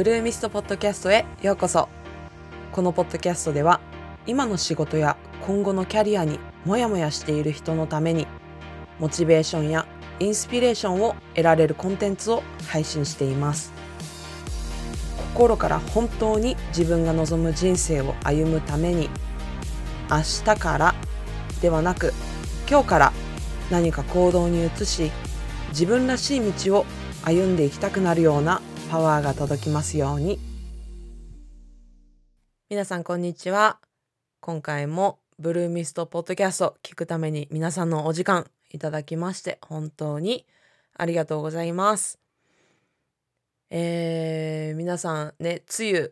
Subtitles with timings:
[0.00, 1.86] ブルーミストポッドキャストへようこそ。
[2.72, 3.82] このポッドキャストでは
[4.26, 8.26] 今の仕事や今後のキャリアにモヤモヤしている人のために
[8.98, 9.86] モチベーションや
[10.18, 13.74] インスピレーションを得られるコンテンツを配信しています。
[15.34, 19.10] 心から本当に自分が望む人生を歩むために
[20.10, 20.94] 明日から
[21.60, 22.14] ではなく
[22.66, 23.12] 今日から
[23.70, 25.12] 何か行動に移し
[25.72, 26.86] 自分らしい道を
[27.22, 30.40] 歩んでいきたくなるようなパワーが届きますように。
[32.68, 33.78] 皆さんこんにちは。
[34.40, 40.44] 今回もブルーミストポッドキャスト聞くために皆さんのお時間いただきまして本当に
[40.96, 42.18] ありがとうございます。
[43.70, 46.10] えー、皆さんね梅雨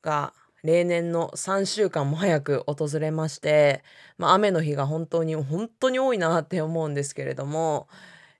[0.00, 3.84] が例年の3週間も早く訪れまして、
[4.16, 7.86] まあ、雨の日が本当に本当に多いなって思うんですけれども、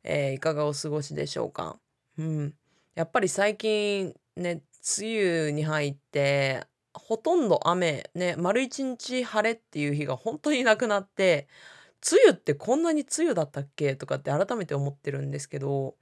[0.04, 1.76] えー、いかがお過ごしでしょうか？
[2.16, 2.54] うん、
[2.94, 4.62] やっぱり最近ね
[4.98, 11.48] 梅雨に入ってほとんど雨ね丸一日晴れっていう日が本当になくなって
[12.12, 13.96] 梅雨ってこんなに梅雨だったっけ？
[13.96, 15.96] とかって改めて思ってるんですけど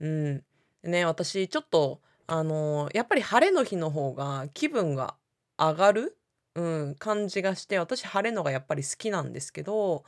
[0.00, 0.44] うん。
[0.82, 5.14] ね私ちょっとあのやっぱり晴れの日の方が気分が
[5.56, 6.18] 上がる、
[6.56, 10.04] うん、感じがして私晴れのがやっぱり好きなんですけど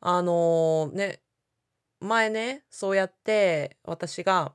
[0.00, 1.22] あのね
[2.00, 4.52] 前ねそうやって私が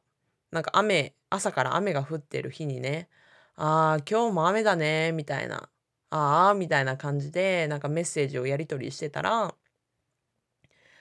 [0.52, 3.10] なんか雨朝から雨が降ってる日にね
[3.56, 5.70] ああ今日も雨だねみたいな
[6.10, 9.56] ああみたいな感じでなんかメッセージをやり取りしてたら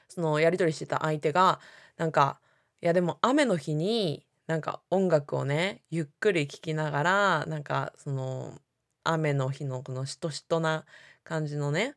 [0.08, 1.61] そのやり取りしてた相手が
[1.97, 2.41] なんか
[2.83, 8.61] いやでも雨の日になんか音楽をねゆっくり聴きながらなんかその
[9.05, 10.84] 雨の日のこのしとしとな
[11.25, 11.97] 感じのね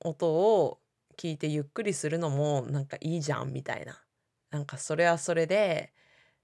[0.00, 0.80] 音を
[1.18, 4.02] 聞いてゆっくりするのもなんかいいじゃんみたいな。
[4.50, 5.92] なんかそれはそれで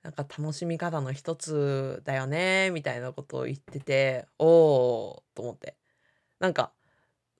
[0.06, 5.74] なんか楽しみ方の一つだよねみたいなことを言ってておおと思って。
[6.38, 6.70] なんか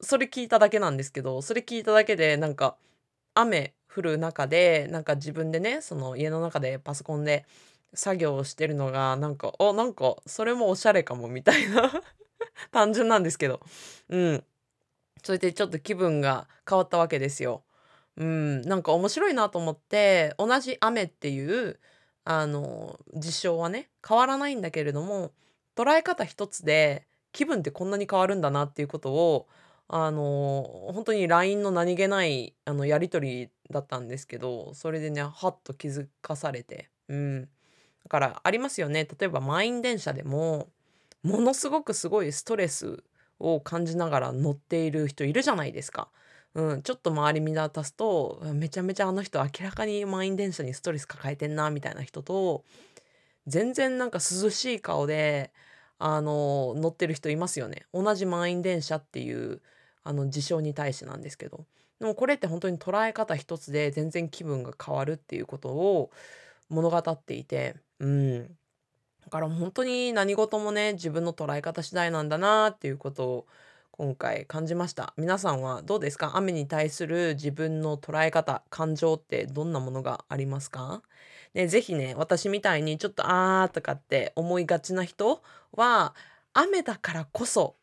[0.01, 2.77] それ聞いただけなんですけどそれ聞いただけでなんか
[3.35, 7.45] 雨降る中でなんか自分でねその家の中でパソコンで
[7.95, 11.93] 作業をしてるのがなんかあなんかそれもおしゃれかもみたいな
[12.73, 13.61] 単純なんですけど。
[14.09, 14.45] うん。
[15.23, 17.65] それでちょっと気分が変わったわけですよ。
[18.17, 21.79] うん、なんか面白いなと思って同じ雨っていう
[22.29, 25.31] あの事象はね変わらないんだけれども
[25.77, 29.47] 捉え方一つで気分ってこんなに変わるんだなっていうことを
[29.87, 40.69] あの本当に LINE の何気ないあのやり取りだったんですけどそれでねはっと気づかされてうんだからありますよね例えば満員電車でも
[41.23, 43.05] ものすごくすごいストレス
[43.39, 46.09] を感じながら乗っている人いるじゃないですか。
[46.57, 52.65] うん、ちょっと周り見渡すとめちゃめちゃあの人明らかに満員電車にストレス抱えてんなみたいな人と
[53.47, 55.53] 全然なんか涼しい顔で
[55.99, 57.85] あの乗ってる人いますよね。
[57.93, 59.61] 同じ満員電車っていう
[60.03, 61.67] あの事象に対してなんですけど。
[62.01, 66.11] でもこれって本当に捉え方一つで全然気分が変わるっていうことを
[66.69, 68.47] 物語っていてうん。
[69.25, 73.47] だから本当に何事もね自分の捉え方次第なんだなっていうことを
[73.99, 75.15] 今回感じました。
[75.17, 76.33] 皆さんはどうですか？
[76.37, 81.03] 雨に対する自分の捉え方感情ってどんなものがありますか？
[81.55, 85.43] ね、ぜひね私みたいにちょっとあーとかって思いがちな人
[85.73, 86.15] は
[86.53, 87.77] 雨だからこそ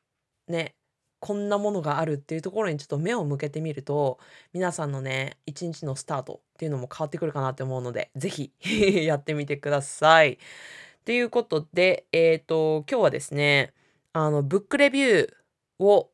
[0.47, 0.75] ね
[1.19, 4.19] こんなものがあるっていうところにちょっと目を向けてみると
[4.53, 8.51] 皆さんのね一日のスタートっていうのも変わってくるかなって思うので是非
[9.03, 10.37] やってみてください。
[11.05, 13.73] ということでえっ、ー、と今日はですね
[14.13, 15.42] あのブックレビュー
[15.83, 16.11] を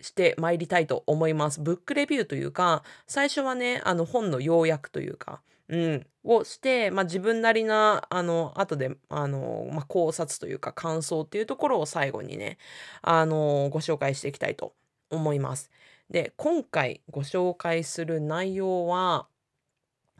[0.00, 1.60] してまいりたいと思います。
[1.60, 12.58] ブックレビューというか、最初はね、あの本の要約というか、うん、をして、まあ、自分なりな、あの、後で、あの、まあ、考察というか感想っていうところを最後にね、
[13.00, 14.74] あの、ご紹介していきたいと
[15.10, 15.70] 思います。
[16.10, 19.28] で、今回ご紹介する内容は、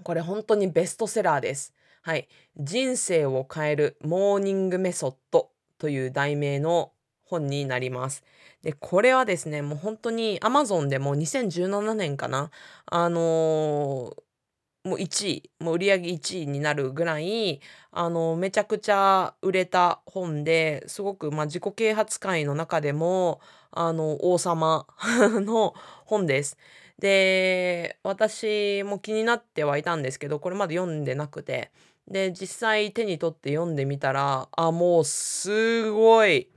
[0.04, 1.74] これ本当にベストセラーです。
[2.02, 2.28] はい。
[2.56, 6.92] 人生を変えるモーニングメソッドという題名の
[7.32, 8.22] 本になります。
[8.62, 12.50] で、これはですね、もう本当に Amazon でも2017年かな、
[12.86, 17.60] あのー、もう1位、もう売り上げ1位になるぐらい、
[17.92, 23.40] あの、めちゃくちゃ売れた本で、すごく、まあ、自己啓発会の中でも、
[23.70, 24.86] あの、王様
[25.40, 25.74] の
[26.04, 26.58] 本です。
[26.98, 31.70] で、私も気になってはいたんですけど、これまで読んでなくて、
[32.08, 36.48] で、実際手に取って読んでみたら、あ、もうすごい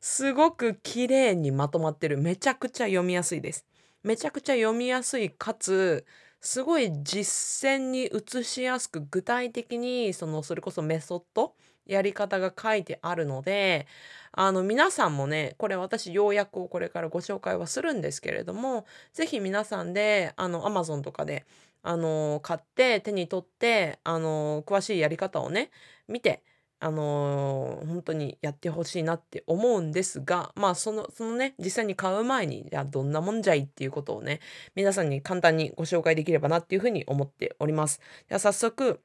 [0.00, 2.18] すごく綺麗にまとまってる。
[2.18, 3.64] めちゃくちゃ読みやすいです。
[4.02, 6.04] めちゃくちゃ読みやすいかつ
[6.40, 11.54] すごい実践に移しやすく具体的にそのそれこそメソッド
[11.86, 13.86] やり方が書いてあるので
[14.30, 21.46] あの皆さんもねこれ私要約をこれからご紹介はするんですけれども是非皆さんであの Amazon とかで
[21.82, 25.70] あの買って手に取ってあの詳しいやり方をね
[26.08, 26.42] 見て
[26.80, 34.40] あのー、本当にやってほしいなって思うんですが、まあその、そのね、実際に買う前に、じゃあどんなもんじゃいっていうことをね、
[34.74, 38.00] 皆さんに簡単にご紹介できればなっていうふうに思っております。
[38.28, 39.00] では早速、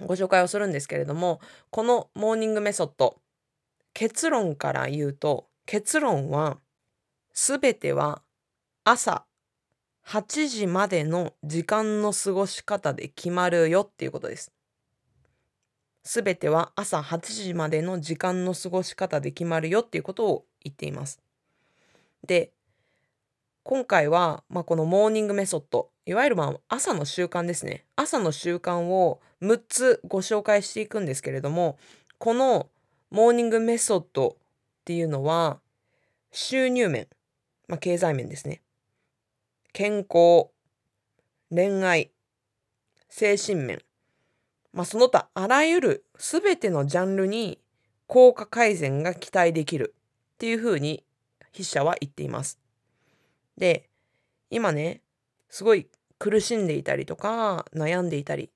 [0.00, 1.40] ご紹介をするんですけれども、
[1.70, 3.16] このモーニングメソッド、
[3.92, 6.58] 結論から言うと、結論は、
[7.32, 8.22] すべては
[8.84, 9.26] 朝
[10.06, 14.52] 8時までの時間の過ごし方で決まるよっていうことです。
[16.04, 21.20] すべては朝8時までの時間の過ごし方で決まるよっていうことを言っています。
[22.26, 22.52] で、
[23.62, 27.86] 今回は、まあ、このモーニングメソッド、いわゆるまあ朝の習慣ですね。
[27.96, 31.78] 朝の習慣を6つご紹介していくんですけれども、
[32.18, 32.68] この
[33.10, 34.34] モーニングメソッドっ
[34.84, 35.60] ていうのは、
[36.32, 37.08] 収入面、
[37.66, 38.60] まあ、経済面ですね。
[39.72, 40.48] 健康、
[41.50, 42.10] 恋愛、
[43.08, 43.80] 精神面、
[44.74, 47.60] まあ、その他あらゆる全てのジャンルに
[48.08, 49.94] 効果改善が期待できる
[50.34, 51.04] っていうふうに
[51.52, 52.58] 筆者は言っています。
[53.56, 53.88] で、
[54.50, 55.00] 今ね、
[55.48, 55.86] すごい
[56.18, 58.50] 苦しんでいたりとか悩んでいたり、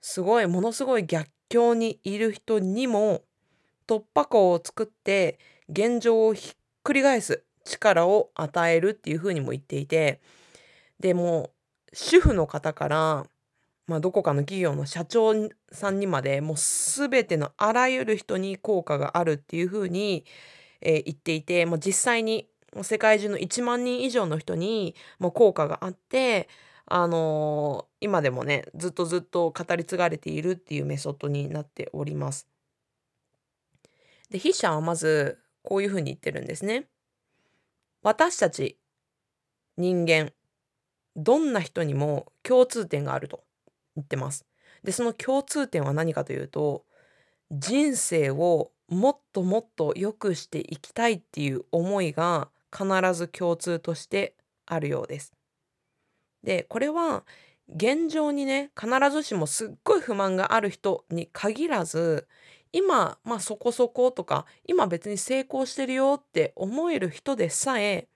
[0.00, 3.22] すごいものすごい逆境にいる人にも
[3.86, 5.38] 突破口を作って
[5.68, 10.20] 現状をひっくり返す力を与えるっていうふうにも言っていて、
[10.98, 11.50] でも
[11.92, 13.26] 主婦の方から
[13.86, 15.32] まあ、どこかの企業の社長
[15.70, 20.24] さんにまでもう全てのあらゆる人に効果があるっていうふうに、
[20.80, 22.48] えー、言っていて、まあ、実際に
[22.82, 26.48] 世界中の1万人以上の人にもう効果があって、
[26.86, 32.48] あのー、今でもねずっとずっと語り継がれているっていうメソッドになっております。
[34.30, 36.88] で筆者はまずこういうふうに言ってるんですね。
[38.02, 38.78] 私たち
[39.76, 40.32] 人間
[41.16, 43.45] どんな人にも共通点があると。
[43.96, 44.46] 言ってます。
[44.84, 46.84] でその共通点は何かというと
[47.50, 54.34] 人生をもっともっと良くしていきたいっていう思いが必ず共通として
[54.66, 55.32] あるようです。
[56.42, 57.24] でこれは
[57.68, 62.28] 現状にね必ずしもすっごい不満がある人に限らず
[62.72, 68.08] 今まあそこそことか今別に成功してるよって思える人でさえ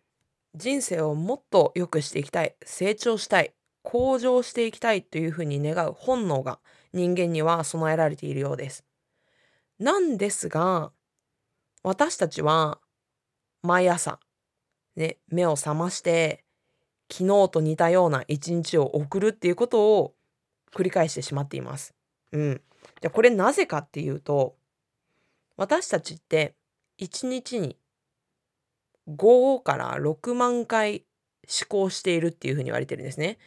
[0.55, 6.59] 人生をもっと良くしていきたい成長したい向上していきたいというふうに願う本能が
[6.93, 8.85] 人間には備えられているようです。
[9.79, 10.93] なんですが
[11.83, 12.79] 私たちは
[13.63, 14.21] 毎朝、
[14.97, 16.45] ね、目を覚まして
[17.11, 20.15] 昨日と似たような一日を送るっていうことを
[20.75, 21.95] 繰り返してしまっています。
[22.33, 22.61] うん。
[23.01, 24.57] じゃこれなぜかっていうと
[25.57, 26.55] 私たちって
[26.97, 27.77] 一日に
[29.09, 31.05] 5から6万回
[31.49, 33.39] 思考しているっていうふうに言われてるんですね。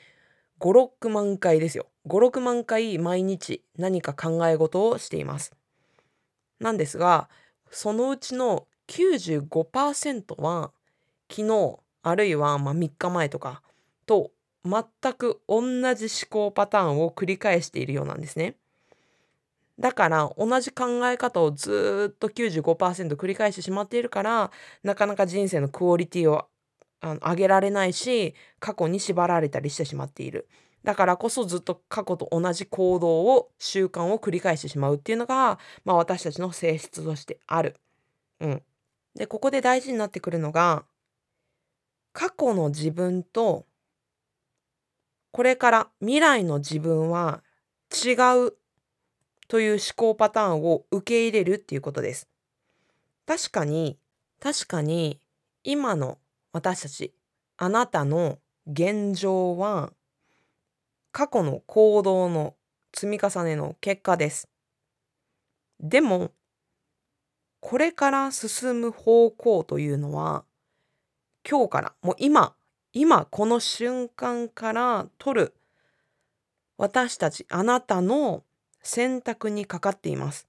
[0.63, 5.51] 56万回ですよ56万回毎日何か考え事をしています
[6.61, 7.27] なんですが
[7.69, 10.71] そのうちの95%は
[11.29, 13.61] 昨日あるいはま3日前とか
[14.05, 14.31] と
[14.63, 15.61] 全く同
[15.95, 18.55] じ思考パターンを繰り返しているようなんですね。
[19.79, 24.51] だから同じ考え方をずっと95%繰り返してしまっているから
[24.83, 26.45] なかなか人生のクオリティを
[27.03, 30.47] あの上げられないし過去に縛られたりしてしまっている
[30.83, 37.75] だからこそずっと過去と同じ行動を習慣を繰り返してしまうっていうのが、まあ、私たちの性質としてある。
[38.39, 38.63] うん、
[39.15, 40.85] でここで大事になってくるのが
[42.11, 43.65] 過去の自分と
[45.31, 47.43] これから未来の自分は
[47.91, 48.13] 違
[48.47, 48.53] う
[49.47, 52.27] という思考パターンを受け入れるっていうことです。
[53.25, 53.97] 確かに
[54.39, 55.19] 確かに
[55.63, 56.17] 今の
[56.53, 57.13] 私たち
[57.57, 59.91] あなたの現状は
[61.11, 62.55] 過去の行動の
[62.95, 64.47] 積み重ねの結果です。
[65.79, 66.31] でも
[67.59, 70.45] これから進む方向というのは
[71.49, 72.55] 今日からもう今
[72.93, 75.53] 今この瞬間から取る
[76.77, 78.43] 私たちあなたの
[78.81, 80.47] 選択にかかっています。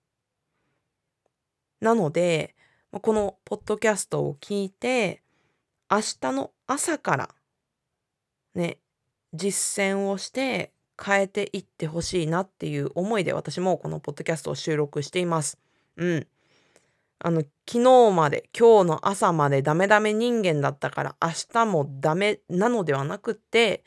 [1.80, 2.54] なので
[2.90, 5.23] このポッドキャストを聞いて
[5.94, 7.28] 明日の朝から
[8.56, 8.78] ね
[9.32, 15.56] 実践をして変えていってほしいなっていう思いで私もこのポッドキャストを収録しています。
[15.96, 16.26] うん。
[17.20, 23.84] あの昨日まで今日の朝までダメダメ人間だったから明日もダメなのではなくって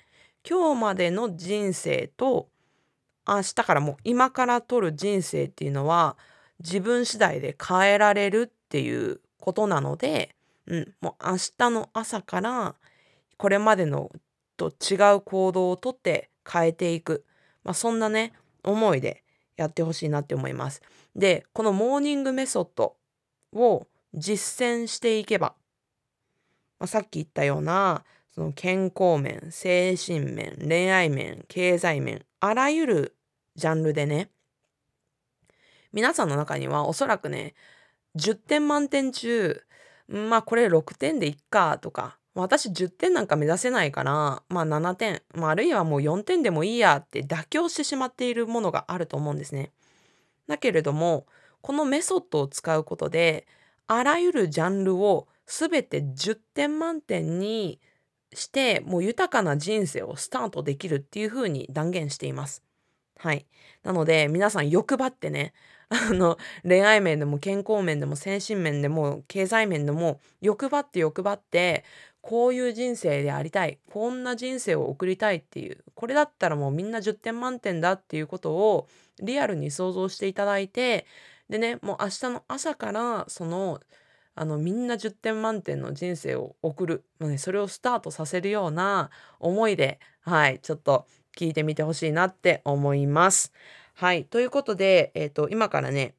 [0.50, 2.48] 今日までの人生と
[3.28, 6.16] 明日からもう今から取る人生っていうのは
[6.60, 10.37] 自分次第で変えられるっていうことなので、
[10.68, 12.76] うん、もう明日の朝から
[13.38, 14.12] これまでの
[14.58, 17.26] と違う行動をとって変えていく、
[17.64, 18.34] まあ、そんなね
[18.64, 19.24] 思いで
[19.56, 20.82] やってほしいなって思います。
[21.16, 22.96] でこのモーニングメソッド
[23.54, 25.56] を実践していけば、
[26.80, 33.16] まあ、さっき言ったようなその健康面精神面恋愛面経済面あらゆる
[33.56, 34.30] ジャンルでね
[35.92, 37.56] 皆さんの中にはおそらくね
[38.16, 39.64] 10点満点中
[40.08, 49.72] まあこれ6点でいっかとか私10点なんか目指せないから、まあ7点、まあ、あるいはもう4点でもいいやって妥協してしまっているものがあると思うんですね。
[50.48, 51.26] だけれども、
[51.62, 53.48] このメソッドを使うことで、
[53.88, 57.80] あらゆるジャンルを全て10点満点に
[58.34, 62.62] して、もう豊かな人生をスタートできるっていうふうに断言しています。
[63.18, 63.48] はい。
[63.84, 65.54] なので、皆さん欲張ってね、
[65.90, 71.84] あの、恋愛面でも健康面でも精神面でも経済面でも欲張って欲張って
[72.22, 78.90] こういう人生でありたいこんな人生を送りたいっていうこれだったらもうみんな10点満点だっていうことを
[79.22, 81.06] リアルに想像していただいて
[81.50, 83.80] でねもう明日の朝からその
[84.36, 93.54] あのみんな10点満点の人生を送る、ね、それをスタートさせるような思いではいちょっと聞いてみてほしいなって思います。
[94.00, 94.26] はい。
[94.26, 96.14] ということで、えっ、ー、と、今からね、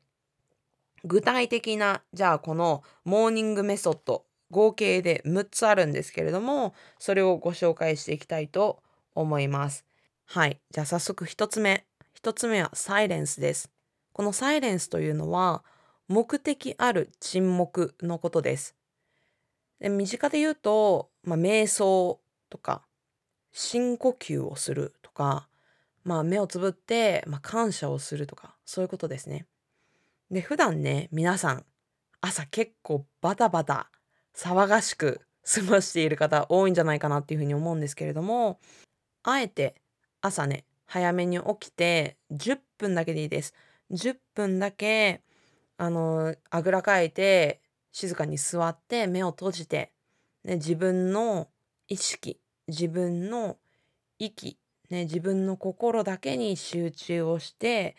[1.05, 8.83] 具体的な、じゃあこのモーニングメソッド、合計で6つあるんですけれども、それをご紹介していきたいと
[9.15, 9.85] 思います。
[10.25, 10.61] はい。
[10.73, 11.87] じゃあ早速1つ目。
[12.21, 13.71] 1つ目はサイレンスです。
[14.13, 15.63] このサイレンスというのは、
[16.09, 18.75] 目的ある沈黙のことです。
[19.79, 22.19] で身近で言うと、まあ、瞑想
[22.51, 22.83] とか、
[23.53, 25.48] 深呼吸をするとか、
[26.09, 29.45] まあ、目をつぶって、まあ、感謝をするとか、そういうことですね。
[30.31, 31.67] で、普段ね、皆さん、
[32.23, 33.91] 朝結構バタバタ、
[34.35, 38.59] 騒がしく過ごしている方多いんじゃないかなっていうふうに思うんですけれども、
[39.23, 39.75] あえて
[40.23, 43.53] 朝ね、早めに起きて10分だけでいいです。
[43.91, 45.21] 10分だけ、
[45.77, 47.61] あの、あぐらかいて、
[47.93, 49.93] 静かに座って目を閉じて、
[50.45, 51.49] ね、自分の
[51.87, 53.59] 意識、自分の
[54.19, 54.59] 息、
[54.91, 57.97] ね、自分の心だけに集中をして、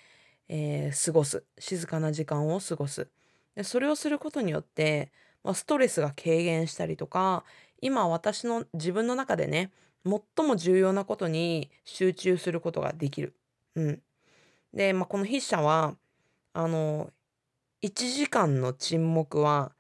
[0.48, 1.44] えー、過ごす。
[1.60, 3.08] 静かな時間を過ごす。
[3.56, 5.12] でそれをすることによって、
[5.44, 7.44] まあ、ストレスが軽減したりとか
[7.82, 9.72] 今私の自分の中でね
[10.06, 13.36] 最も重要なことに集中することができる。
[13.76, 14.02] うん、
[14.74, 15.96] で、まあ、この筆者は
[16.54, 17.12] あの
[17.84, 19.74] 1時間の沈黙は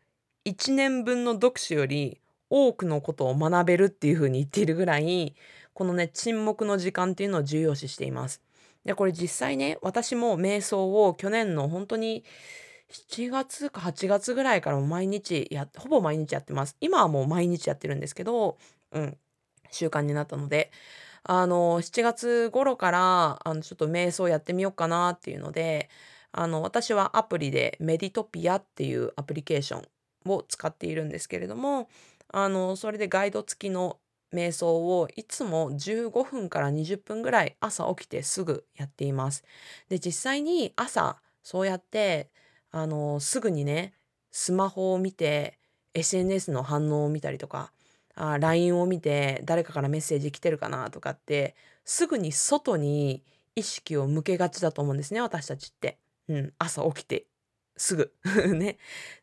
[0.46, 5.36] 1年分の読書より多くのことを学べるっていうふうに言っているぐらい
[5.80, 8.42] このね、沈黙の時間っていうのを重要視しています。
[8.84, 12.26] で、これ実際ね、私も瞑想を去年の本当に
[12.92, 16.76] 7月か8月ぐらいからも毎日や、ほぼ毎日やってます。
[16.82, 18.58] 今はもう毎日やってるんですけど、
[18.92, 19.18] うん、
[19.72, 20.70] 習慣になったので、
[21.24, 25.90] あの、7月頃から、あの、ちょっと瞑想やってみようかなっていうので、
[26.34, 31.88] あの、私はアプリでメディトピアっていうアプリケーションを使っているんですけれども、
[32.28, 33.98] あの、それでガイド付きの
[34.34, 39.44] 瞑想をいつも15分から20分ぐらい朝起きてすぐやっています。
[39.90, 42.30] で実際に朝そうやって
[42.72, 43.94] あのすぐにね
[44.32, 45.58] スマホを見て
[45.94, 47.72] SNS の反応を見たりとか
[48.16, 51.56] あ LINE を見て誰かからメッセージ来てるかなとかって
[51.86, 53.24] すぐに外に
[53.56, 55.98] 意識を向けがちだと思うんですね私たちって。
[56.28, 57.26] うん、朝起きて
[57.76, 58.14] すぐ
[58.56, 58.78] ね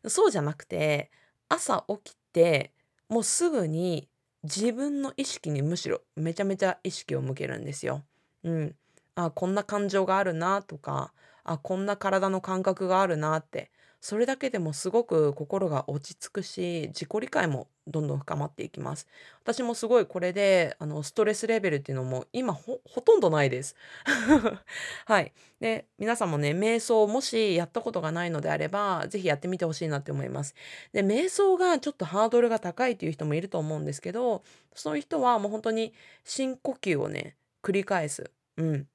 [0.07, 1.09] そうじゃなくて
[1.47, 2.73] 朝起きて
[3.07, 4.09] もうすぐに
[4.43, 8.03] 自分の意識にむしろめちゃめちゃ意識を向けるんですよ。
[8.43, 8.75] うん。
[9.15, 11.13] あこんな感情があるなとか
[11.43, 19.07] あこんな体の感覚があるなってそれだけでもすごく心が落ち着くし自己理解もどんどん深まっていきます。
[19.43, 23.75] 私もすごいこれであのストレスレベルっていうのも今ほとんどないです。
[25.05, 25.33] はい。
[25.59, 30.53] で皆さんもね瞑想もしやったことがないのであれば是非やってみてほしいなって思います。
[30.93, 34.43] で瞑想がちょっとハードルが高いっていう人もいると思うんですけど
[34.75, 38.29] そういう人はもう本当に深呼吸をね繰り返す。
[38.57, 38.87] うん。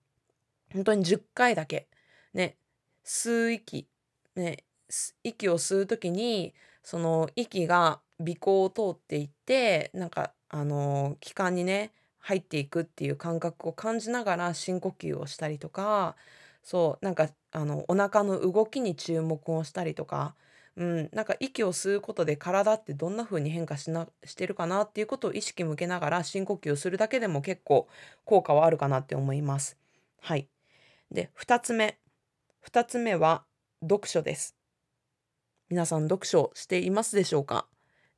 [0.73, 1.89] 本当に10回だけ。
[2.35, 2.57] ね。
[3.05, 3.87] 吸う息。
[4.35, 4.65] ね。
[5.25, 16.17] 息を吸う時にその息が鼻孔を通っていってなんかあの気管にね入っていくっていう感覚を感じながら深呼吸をしたりとか
[16.63, 20.35] そうなんかあのお腹の動きに注目をしたりとか
[20.77, 27.89] うん、なんか息を吸うことで体ってどんな風に変化しなしてるかなっていうことを意識向けながら深呼吸をするだけでも結構
[28.25, 29.77] 効果はあるかなって思います。
[30.21, 30.49] はい。
[31.11, 31.99] で、2つ目。
[32.63, 33.45] 2つ目は
[33.83, 34.57] 読書です。
[35.69, 37.72] 皆さん読書していますでしょうか？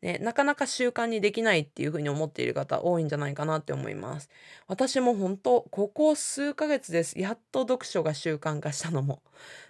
[0.04, 4.28] ね、なかなか習慣にできないっていうふうに思っている方多いんじゃないかなって思います。
[4.66, 7.18] 私も本当ここ数ヶ月です。
[7.18, 9.22] やっと読書が習慣化したのも。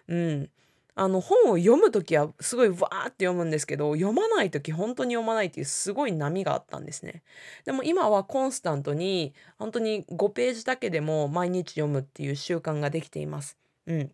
[0.09, 0.51] うん。
[0.97, 7.23] あの本を読む時はすごいわーって読むんですけど読まない時本当に読まないっていうすごい波があったんですね。
[7.65, 13.57] でも今はコンスタントに本当に5ページだけでも毎日読むっていう習慣ができています。
[13.87, 14.11] うん。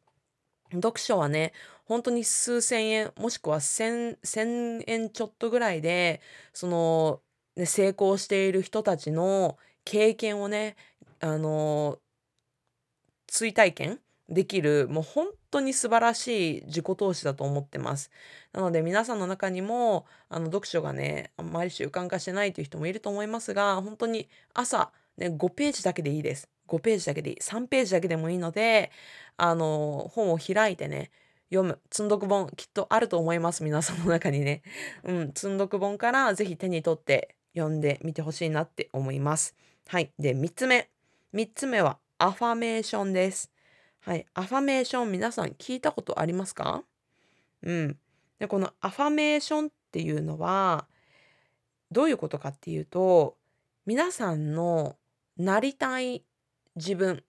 [0.74, 1.52] 読書はね、
[1.90, 6.20] 本当に数千円、もしくは千、千円ちょっとぐらいで、
[6.52, 7.20] その、
[7.56, 10.76] ね、成功している人たちの経験をね、
[11.18, 11.98] あの、
[13.26, 18.12] 追体験できる、もう本当に素晴らしい自己投資だと思ってます。
[18.52, 26.48] なので皆さんの中にも、あの、読書がね、あんまり習慣化してないという人もいると思いますが、本当に朝、ね、5ページだけでいいです。
[26.68, 27.36] 5ページだけでいい。
[27.40, 28.92] 3ページだけでもいいので、
[29.36, 31.10] あの、本を開いてね、
[31.50, 31.80] 読む。
[31.90, 33.62] 積読本きっとあると思います。
[33.62, 34.62] 皆さんの中にね。
[35.04, 35.26] うん。
[35.34, 39.56] 積読本からぜひ手に取って読んでみてほしいなって思います。
[39.88, 40.12] はい。
[40.18, 40.88] で、3つ目。
[41.34, 43.50] 3つ目はアファメーションです。
[44.00, 44.26] はい。
[44.34, 46.84] アファメーション皆さん聞いたことありますか？
[47.62, 47.98] うん。
[48.38, 50.86] で、このアファメーションっていうのは
[51.90, 53.36] どういうことかっていうと
[53.84, 54.96] 皆さんの
[55.36, 56.24] なりたい
[56.76, 57.24] 自分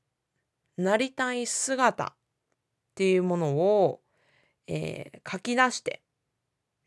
[0.78, 2.14] なりたい姿っ
[2.96, 4.02] ていうものを、
[4.68, 6.02] えー、書き出して、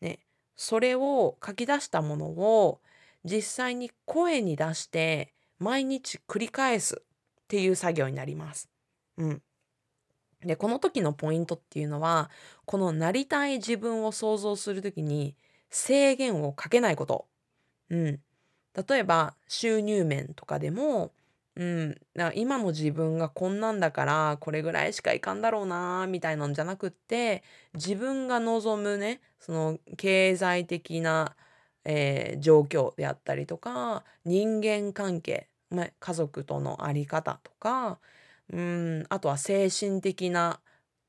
[0.01, 0.21] ね、
[0.57, 2.81] それを書き出したものを
[3.25, 8.69] 実際に声に出して毎日繰り返すっていう作業になります。
[9.17, 9.43] うん。
[10.43, 12.31] で、この時のポイントっていうのは、
[12.67, 15.37] このなりたい自分を想像する時に
[15.71, 17.27] 制限をかけないこと。
[17.91, 18.21] うん。
[18.89, 21.13] 例えば収入面とかでも、
[21.57, 27.45] うん、な今の自分がこんなんだからこれぐらいしかいかんだろうなみたいなんじゃなくって
[27.75, 31.37] 自分が望むねその経済的な、
[31.85, 38.01] えー、状況であったりとか人間関係、ま、家族との在り方とか、
[38.53, 40.61] うん、あとは精神的な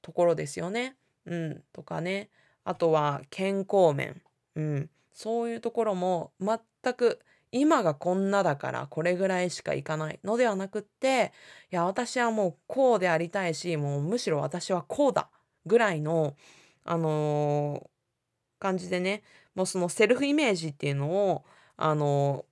[0.01, 0.95] ところですよね。
[1.25, 2.29] うん、とかね。
[2.65, 4.21] あとは健康面、
[4.55, 7.19] うん、そういうところも全く
[7.57, 11.31] 今がこんなだからこれぐらいしかいかないのではなくって
[11.71, 15.29] いや私はもうこうでありたいしもうむしろ私はこうだ
[15.65, 16.35] ぐらいの
[16.83, 19.23] あのー、感じでね
[19.55, 21.45] もうそのセルフイメージっていうのを
[21.77, 22.43] あの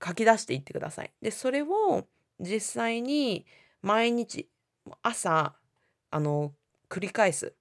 [0.00, 1.10] ー、書き出していってください。
[1.20, 2.06] でそれを
[2.38, 3.46] 実際に
[3.82, 4.48] 毎日
[5.02, 5.54] 朝
[6.12, 7.54] あのー、繰り返す。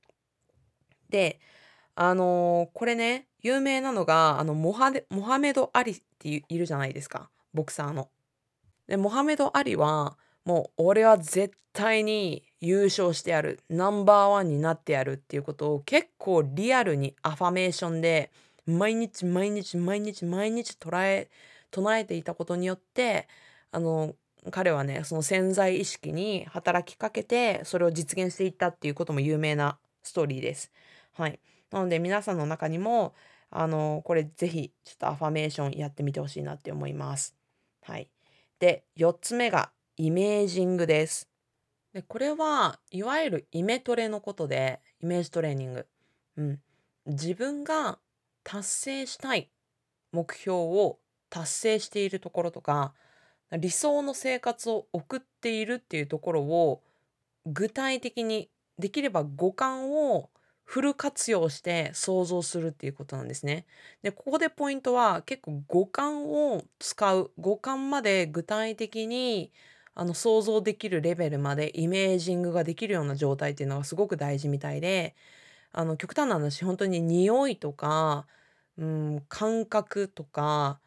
[1.10, 1.39] で
[1.95, 8.09] あのこれね有名なのがあのモハモハメド・アリっているじゃないですかボクサーの。
[8.88, 18.31] でモハメド・アリはもう俺は絶対に優勝してやるナンバーワンになってやるっていうことを結構リアルにアファメーションで
[18.65, 21.29] 毎日毎日毎日毎日捉え
[21.71, 23.27] 唱えていたことによって
[23.71, 24.15] あの
[24.51, 30.71] 彼はねその潜在意識に働きかけてそれを実現していったっていうことも有名なストーリーです。
[31.13, 31.39] はい、
[31.71, 33.13] なので皆さんの中にも
[33.55, 37.35] あの、これぜひちょっとアファメーションやってみてほしいなって思います。
[37.83, 38.09] はい。
[38.59, 41.29] で、4つ目がイメージングです。
[41.93, 45.87] で、これはいわゆるイメトレのことで、イメージトレーニング。
[46.37, 46.59] うん。
[47.05, 47.99] 自分が
[48.43, 49.51] 達成したい
[50.11, 52.93] 目標を達成しているところとか、
[53.51, 56.81] 理想の生活を送っているっていうところを
[57.45, 60.31] 具体的にできれば五感を
[60.65, 63.65] フル活用して想像するっていうことなんですね。
[64.02, 67.32] で、ここでポイントは結構五感を使う。
[67.38, 69.52] 五感まで具体的に
[69.95, 75.15] あの想像できるレベルまでイメージングができるような状態っていうのがすごく大事みたいで、
[75.71, 78.28] あの極端な話、本当に匂いとか、
[78.78, 80.80] うん、感覚とか、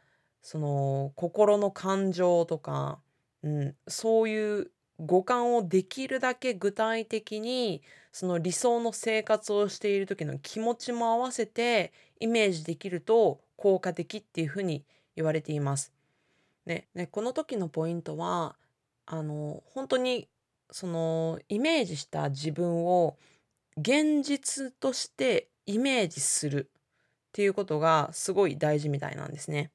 [0.42, 3.00] その心の感情とか、
[3.42, 7.82] うん、そういう五感をできるだけ具体的に
[8.12, 14.84] その理想の生活をしている時の気持ちも合わせてイメージできると効果的っていうふうに
[15.16, 15.92] 言われています。
[16.64, 18.56] ね、ねこの時のポイントは
[19.04, 20.28] あの本当に
[20.70, 23.16] そのイメージした自分を
[23.76, 29.70] 現実としてイメージするっていうことがすごい大事みたいなんですね。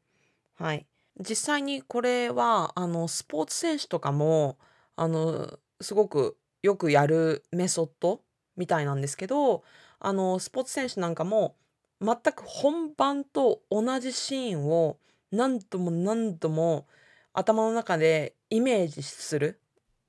[0.56, 0.86] はい。
[1.20, 4.58] 実際にこれはあのスポーツ選手とかも
[4.96, 8.22] あのすごくよくやるメソッド
[8.56, 9.64] みたいなんですけど
[10.00, 11.56] あのスポーツ選手なんかも
[12.02, 14.98] 全く本番と同じシーンを
[15.32, 16.88] 何度も何度も
[17.34, 19.60] 頭の中でイメージする。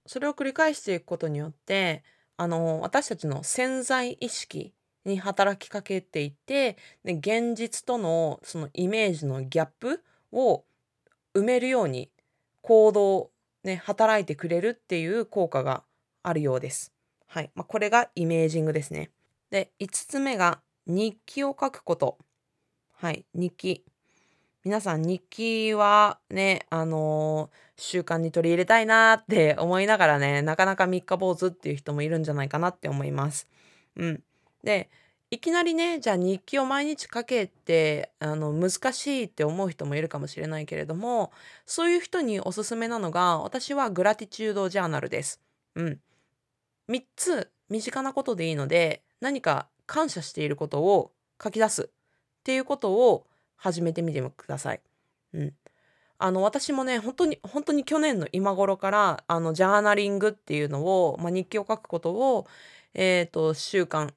[0.07, 2.03] それを繰り返していくことによって
[2.37, 10.65] あの私たちの潜在意識に働きかけていてで現実とのそのイメージのギャップを
[11.35, 12.11] 埋めるように
[12.63, 13.31] 行動
[13.65, 15.85] ね働いてくれるっていう効果が
[16.23, 16.93] あるようです。
[17.27, 19.11] はいまあ、これがイメージングですね。
[19.51, 22.19] で5つ目が日記を書くこと。
[22.93, 23.85] はい、日記。
[24.65, 33.49] 皆さん日記はね、あのー、習慣に取り入れたいなって思いながらね、なかなか三日坊主っていう人もいるんじゃないかなって思います。
[33.97, 34.23] うん。
[34.63, 34.89] で、
[35.33, 41.33] いきなりね、じゃあ日記を毎日書けってあの難しいって思う人もいるかもしれないけれども、
[41.65, 45.41] そういう人におすすめなのが、私はグラティチュードジャーナルです。
[45.75, 46.01] うん。
[46.91, 51.87] 3つ身近なことでいいので、何か感謝していることを書き出すっ
[52.45, 54.83] ていうことを始めてみてください。
[55.33, 55.55] うん。
[56.19, 62.47] あの私もね本当に本当に去年の今頃からあのジャーナリングっていうのを、まあ、日記を書くことを、
[62.93, 64.13] えーと、習慣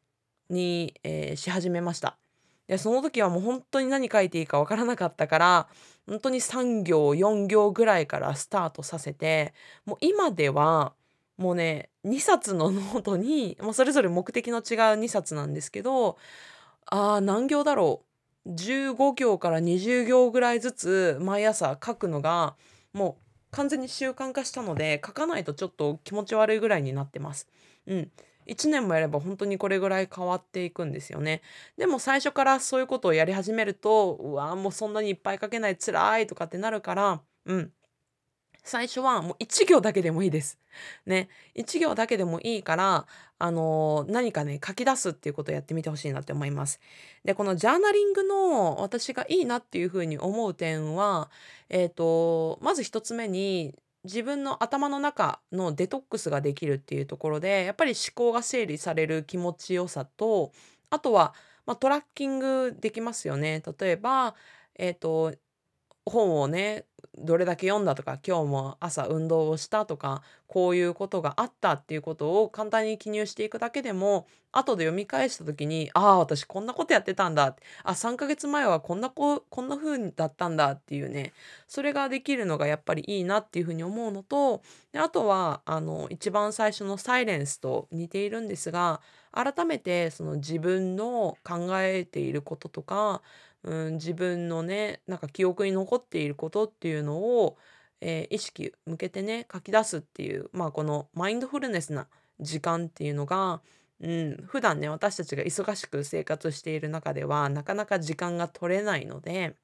[0.49, 2.17] に、えー、し始めました。
[2.67, 5.67] でその時はもう本当に何書いていいかわからなかったから
[6.07, 9.53] 本当に3行4行ぐらいからスタートさせて
[9.85, 10.93] もう今では
[11.37, 14.61] もうね2冊のノートに、まあ、それぞれ目的の違
[14.95, 16.17] う2冊なんですけど
[16.87, 18.03] あ何行だろ
[18.45, 22.55] う15行から20行ぐらいずつ毎朝書くのが
[22.93, 27.47] もう完全に習慣化したので書かないとちょっと気持ち悪いぐらいになってます。
[27.87, 28.11] うん。
[28.47, 31.41] 1年もやれば本当にこれぐらい変わっていくんですよね。
[31.77, 37.71] でも最初からそういうことをやり始めるとうわもうそんなにいっぱい書けない辛いとかってなるからうん
[38.65, 40.59] 最初はもう1行だけでもいいです。
[41.05, 41.29] ね。
[41.55, 43.05] 1行だけでもいいから、
[43.37, 46.79] あのー、何かね、書き出すっていうことをやってみてほしいなって思います。
[47.23, 51.29] で、このジャーナリングの私がいいなっていうふうに思う点は、
[51.69, 53.75] えっ、ー、と、まず1つ目に、
[54.05, 60.51] 自分の頭の中のデトックスができるっていうところで、やっぱり思考が整理される気持ちよさと、
[60.89, 61.33] あとは、
[61.65, 63.61] まあ、トラッキングできますよね。
[63.79, 64.35] 例えば、
[64.75, 65.33] えっ、ー、と、
[66.05, 66.85] 本をね
[67.17, 81.33] どれだけ読んだとか今日も朝運動をしたとかこういうことがあったっていうことを簡単に記入していくだけでも後で読み返した時にああ私こんなことやってたんだあ3ヶ月前はこんなここんな風だったんだっていうね
[81.67, 93.21] それができるのがやっぱりいいなっていうふうに思うのとであとはあの一番最初のサイレンスと似ているんですが改めてその自分の考えていることとか
[93.65, 97.57] うん、自分のねなんか記憶に残っていることっていうのを、
[97.99, 102.07] えー、意識向けてね書き出すっていうまあこのマインドフルネスな
[102.39, 103.61] 時間っていうのが、
[104.01, 109.55] うん、普段ね私たちが忙しく生活している中ではなかなか時間が取れないので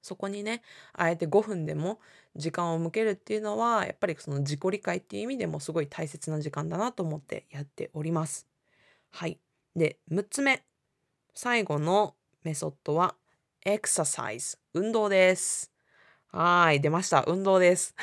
[0.00, 0.62] そこにね
[0.92, 1.98] あえて5分でも
[2.36, 8.46] 時間を向けるっていうのはやっぱりその自己理解っていう意味でもすごい大切な時間だなと思ってやっております。
[9.10, 9.38] はい。
[9.74, 10.62] で6つ目
[11.34, 13.14] 最後のメソッドは
[13.64, 15.70] エクササイズ、運動です。
[16.26, 17.22] はい、出ました。
[17.28, 17.94] 運動です。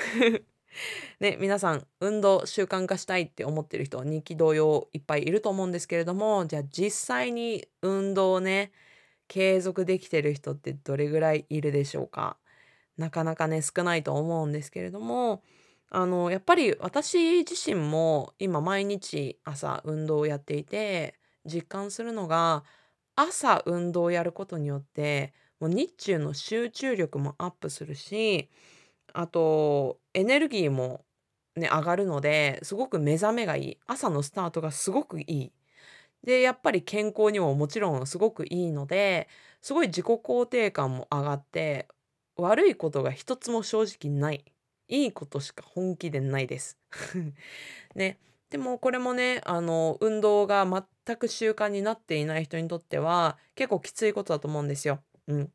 [1.20, 8.72] ね、皆さん、運動習慣化したいって思ってる人、人気同様いっぱいいると思うんですけれども、じゃあ実際に運動をね、
[9.28, 12.38] 継続できてる人ってどれぐらいいるでしょうか？
[12.98, 15.44] なかなかね、少ないと思うんですけれども、
[15.90, 22.64] あの、やっぱり私自身も今毎日朝運動をやっていて、実感するのが、
[23.22, 28.50] 朝運動をやることによってもう日中の集中力もアップするし
[29.14, 31.04] あとエネルギーも
[31.58, 33.78] ね上がるのですごく目覚めがいい。
[33.88, 35.52] 朝のスタートがすごくいい。
[36.24, 39.28] でやっぱり健康にももちろんすごくいいので
[39.62, 41.88] すごい自己肯定感も上がって
[42.38, 44.46] 悪いことが一つも正直ない。
[44.88, 46.78] いいことしか本気でないです。
[47.96, 48.18] ね。
[48.50, 55.00] でもこれもねあの運動が全く習慣になっていない人にとっては結構きついことだと思うんですよ。
[55.28, 55.52] うん、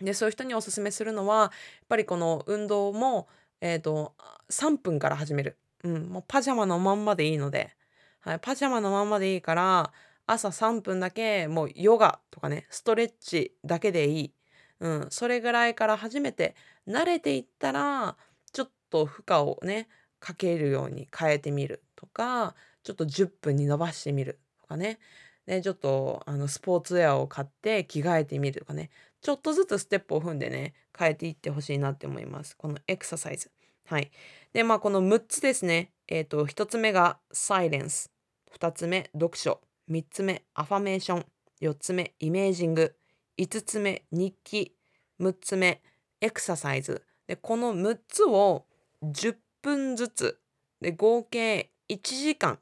[0.00, 1.50] でそういう人におすすめするのはやっ
[1.88, 3.28] ぱりこの運動も、
[3.60, 4.14] えーと、
[4.50, 7.74] 3分から始める、うん、もうパジャマのまんまでいいので、
[8.20, 9.92] はい、パジャマのまんまでいいから
[10.26, 14.34] 朝3分だけもうヨガとかねストレッチだけでいい、
[14.80, 16.54] うん、それぐらいから初めて
[16.88, 18.16] 慣れていったら
[18.52, 19.88] ちょっと負荷をね
[20.20, 21.82] かけるように変えてみる。
[22.02, 24.98] とかちょっと10分に伸ばしてみるとかね。
[25.46, 28.90] でちょっとあのスポーツウェアを買って着替えてみるとかね。
[29.20, 32.56] ちょっとずつステップを踏んでね変えていってほしいなって思います。
[32.56, 33.52] このエクササイズ。
[33.86, 34.10] はい。
[34.52, 35.92] でまあこの6つですね。
[36.08, 38.10] えっ、ー、と1つ目がサイレンス。
[38.58, 39.60] 2つ目読書。
[39.88, 41.26] 3つ目アファメーション。
[41.60, 42.96] 4つ目イメージング。
[43.38, 44.74] 5つ目日記。
[45.20, 45.80] 6つ目
[46.20, 47.04] エクササイズ。
[47.28, 48.66] でこの6つを
[49.04, 50.38] 10分ずつ。
[50.80, 52.58] で合計1時間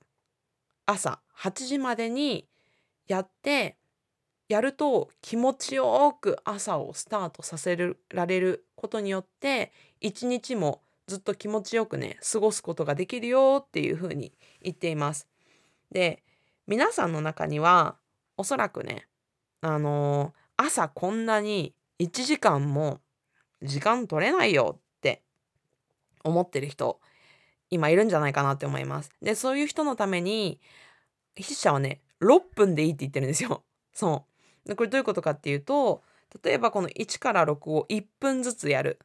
[0.86, 2.46] 朝8時までに
[3.06, 3.76] やって
[4.48, 7.76] やると気持ちよく朝をスタートさせ
[8.08, 15.28] られることによって一日もずっと気持ちよくね過ごすことができるよっていうふうに言っています。
[15.92, 16.22] で
[16.66, 17.96] 皆さんの中には
[18.36, 19.06] おそらくね
[19.60, 23.00] あのー、朝こんなに1時間も
[23.62, 25.22] 時間取れないよって
[26.24, 27.00] 思ってる人
[27.70, 29.10] 今いるんじゃないかなって思います。
[29.22, 30.60] でそういう人のために
[31.36, 33.64] 筆者はね6分でいいって言ってるんですよ。
[33.92, 34.26] そ
[34.64, 36.02] うでこれどういうことかっていうと
[36.44, 38.98] 例えばこの1から6を1分ずつやる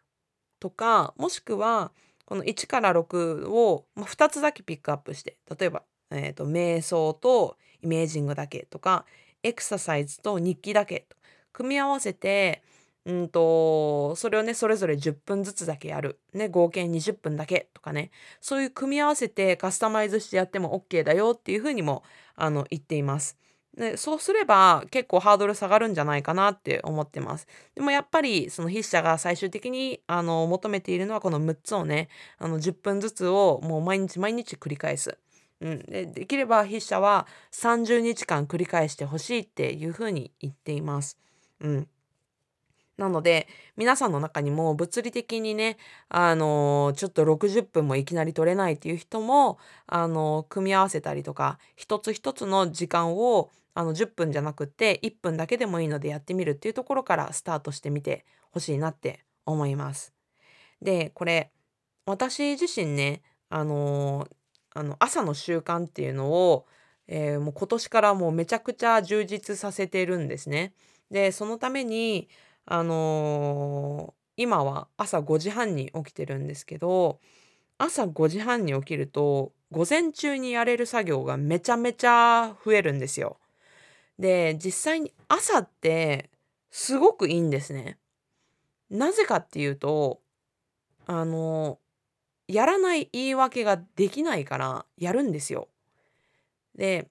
[0.59, 1.91] とかもしくは
[2.25, 9.05] この1から6を2つだけピックアップして例えば、えーと、瞑想とイメージングだけとか
[9.43, 11.15] エクササイズと日記だけと
[11.53, 12.63] 組み合わせて
[13.05, 18.09] うんとそれをねそれぞれ10分ずつだけやる、ね、合計20分だけとかね
[18.41, 22.03] そういう組み合わせてカスタマイズしてやっても OK だよっていうふうにも
[22.35, 23.37] あの言っています。
[23.77, 27.47] でそうすれば結構ハードル下がるんじゃないかなって思ってます。
[27.75, 35.17] でもやっぱりその筆者が最終的にあの求めているのはこの6つをねあの10分ずつをもう毎日毎日繰り返す。
[35.61, 41.17] うん、でできれば筆者は30日間繰り返してほしいっていうふうに言っています。
[41.59, 41.87] うん、
[42.97, 45.77] なので皆さんの中にも物理的にね
[46.07, 60.13] あのちょっと60分もいきなり取れないっていう人もあの組み合わせたりとか一つ一つの時間をあの10分じゃなくて1分だけでもいいのでやってみるっていうところからスタートしてみてほしいなって思います。
[60.81, 61.51] でこれ
[62.05, 64.27] 私自身ねあの
[64.73, 66.65] あの朝の習慣っていうのを、
[67.07, 70.73] えー、もう今年からもうめちゃくちゃ充実させてるんですね。
[71.11, 72.29] でそのために
[72.65, 77.19] あのー、今は朝5時半に起きてるんですけど
[77.77, 83.37] 朝5時半に起きると午前中にやれる作業がめちゃめちゃ増えるんですよ。
[84.17, 86.29] で、実際に朝って
[86.71, 87.97] すごくいいんですね。
[88.89, 90.21] なぜかっていうと、
[91.07, 91.79] あの、
[92.47, 95.67] やらない言い訳ができないからやるんですよ。
[96.75, 97.09] で、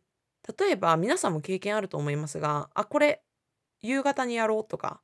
[0.59, 3.23] 例えば皆さんも経験あると思いますが、あ、これ
[3.83, 5.01] 夕方にやろうとか、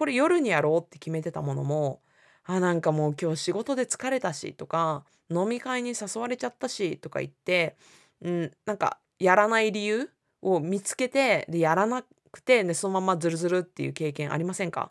[0.00, 2.00] これ夜にやろうって決めてたものも、
[2.44, 7.76] あ、なんかもう今日仕事で疲れたしとか、飲み会に誘われちゃったしとか言って、
[8.22, 10.08] うん、なんかやらない理由
[10.40, 14.90] を見つけてでやらなくてでそのままズルズルっていう経験ありませんか？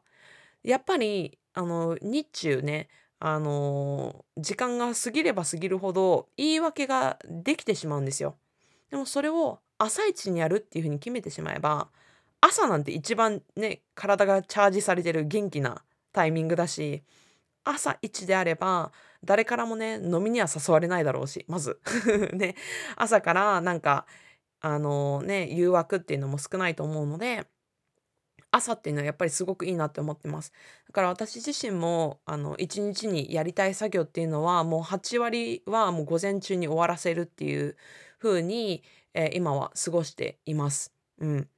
[0.62, 8.36] やっぱりあの日中ねあの時間が過ぎれば過ぎるほど言い訳ができてしまうんですよ。
[8.91, 11.89] でもそれを朝一にやるっていうふうに決めてしまえば
[12.41, 17.04] 朝なんて一番ね体がチャージされてる元気なタイミングだし
[17.63, 18.91] 朝一であれば
[19.23, 21.80] 誰からもね飲みには誘われないだろうしまず
[22.34, 22.56] ね
[22.95, 24.06] 朝からなんか
[24.62, 27.47] あのね、誘惑っていうのも少ないと思うので、
[28.52, 30.52] 朝っていうのはやっぱりすごくいいなって思ってます。
[30.88, 37.78] だから私自身もあの1日にやりたい作業っていうのはもう8割はもう午前中に終わらせるっていう
[38.19, 40.93] 風に、えー、今は過ごしています。
[41.19, 41.49] うん。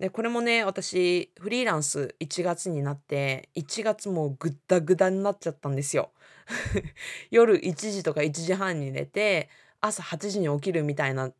[0.00, 6.10] でこれもね私フリーランス1月になって1月もうぐったぐだになっちゃったんですよ。
[7.30, 9.50] 夜1時とか1時半に寝て
[9.82, 11.30] 朝8時に起きるみたいな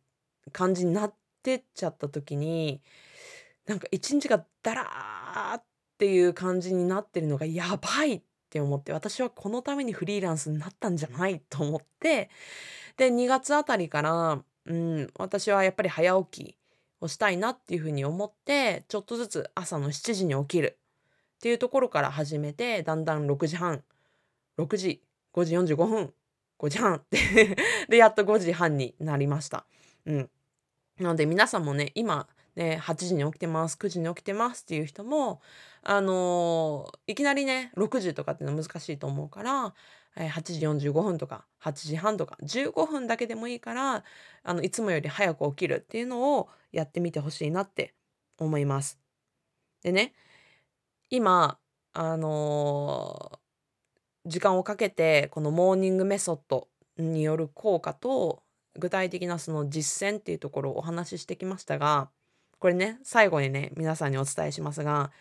[0.53, 2.81] 感じになってっちゃった時に
[3.65, 5.63] なんか一日がダラーっ
[5.97, 8.21] ていう感じになってるのがやばいっ
[8.51, 12.29] て思って私はこのためにフリーランスになったんじゃないと思って
[12.95, 16.60] で2月あたりから、うん、私はやっぱり早起き
[17.01, 20.77] をしたいなっていうふうに思ってちょっとずつ朝の7時に起きる
[21.35, 23.83] っていうところから始めてだんだん6時半
[24.57, 25.01] 6時
[25.33, 26.13] 5時45分
[26.59, 27.57] 5時半って
[27.89, 29.65] でやっと5時半になりました。
[30.05, 30.29] うん。
[30.99, 35.41] なので皆さんもね、今、ね、8時に起きてます、9時に起きてますっていう人も、
[35.81, 39.73] あのー、いきなりね、6時とかっていうのは難しいと思うから、
[40.15, 40.41] えー、8
[40.77, 44.03] 時45分とか、8時半とか、15分だけでもいいから、
[44.43, 47.93] あの、いつもより早く起きるっていうのをやってみてほしいなって
[48.37, 48.99] 思います。
[49.83, 50.13] でね、
[51.09, 51.57] 今、
[51.93, 58.43] あのー、時間をかけて、このモーニングメソッドによる効果と、
[58.77, 62.09] 具体的なその実践っていうところをお話ししてきましたが
[62.59, 65.11] これね最後にね皆さんにお伝えしますが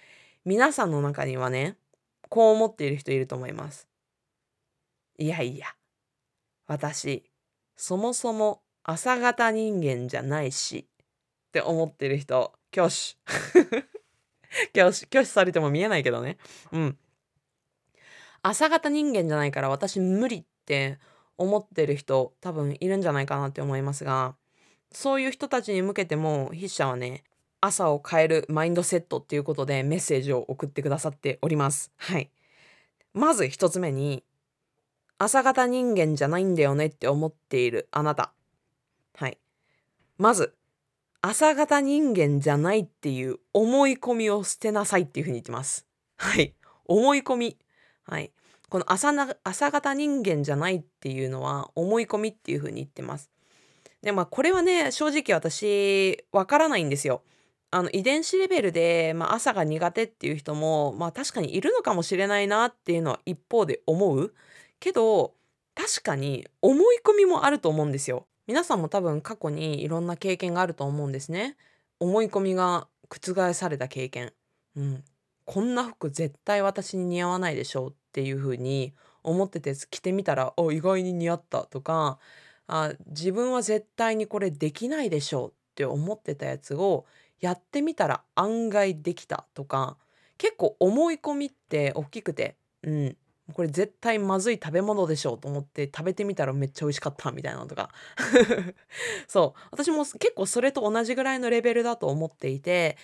[0.45, 1.77] 皆さんの中にはね
[2.29, 3.90] こう思っている人いると思います。
[5.21, 5.67] いやいや
[6.67, 7.31] 私
[7.77, 13.17] そもそも朝型人間じゃないしって思ってる人挙手
[14.73, 16.39] 挙手挙手されても見えないけどね。
[16.73, 16.99] うん。
[18.43, 20.99] 朝型人間じゃないから私無理って
[21.37, 24.35] 思ってる人多分いるんじゃないかなって思いますが
[24.91, 27.25] そういう人たちに向けても筆者はね
[27.61, 31.93] 朝を変えるマインドセットっていうことでメッセージを送ってくださっております。
[31.99, 32.31] はい。
[33.13, 34.25] まず一つ目に
[35.21, 38.33] 朝型人間じゃないんだよねって思っているあなた
[39.15, 39.39] はい
[40.19, 40.55] まず
[41.23, 46.55] 朝型人間じゃないっていう思い込みを捨てなさいっていうふうに言ってますはい
[46.87, 47.57] 思い込み
[48.11, 48.33] はい。
[48.69, 53.31] この朝な朝型人間じゃないっていうのは思い込みっていうふうに言ってます。
[54.03, 57.23] でまあこれはね正直私わからないんですよ。
[57.71, 64.35] あの遺伝子レベルで、まあ、朝が苦手っていう人もまあ確かにいるのかもしれないなっていうのは一方で思う
[64.81, 65.35] けど
[65.75, 68.27] 確かに思い込みもあると思うんですよ。
[68.47, 71.57] 皆さんも多分過去にいろんな経験があると思うんですね。
[72.01, 74.33] 思い込みが覆された経験。
[74.77, 75.05] うん、
[75.45, 82.19] こんな服絶対私に似合わないでしょうっていう風に思ってて着てみたらあ「意外に似合った」とか
[82.67, 87.05] あ自分は絶対にこれできないでしょうって思ってたやつを
[87.41, 89.97] やってみたら案外できたとか
[90.39, 93.17] 結構思い込みって大きくてうん
[93.53, 97.91] これ絶対まずい食べ物でしょうと思って食べてみたらめっちゃ美味しかったみたいなのとか。
[99.29, 99.61] そう。
[99.71, 102.97] 私も結構それと同じぐらいのレベルだと思っていて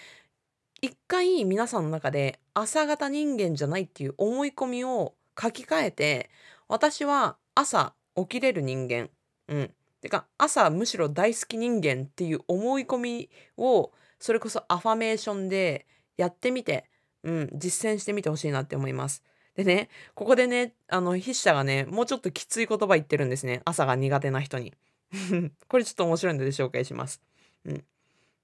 [0.81, 6.31] 一回皆さんの中で朝型人間じゃないっていう思い込みを書き換えて
[6.69, 9.11] 私は朝起きれる人間。
[9.49, 9.75] うん。
[10.01, 16.89] てか朝むしろ大好き人間っていう思い込みをそれこそアファメーションでやってみて、
[17.23, 19.23] うん、実践してみてほしいなって思います。
[19.57, 24.75] でねここでねあの筆者がねもうちょっときつい言葉言ってるんですね朝が苦手な人に。
[25.69, 27.23] これちょっと面白いので紹介します。
[27.65, 27.85] うん、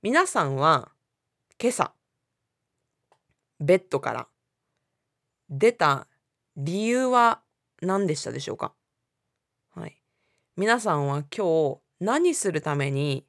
[0.01, 0.90] 皆さんは
[1.61, 1.92] 今朝
[3.61, 4.29] ベッドから
[5.51, 6.07] 出た
[6.57, 7.42] 理由は
[7.81, 8.72] 何でしたでしょうか？
[9.75, 10.01] はい。
[10.57, 13.27] 皆さんは今日何するために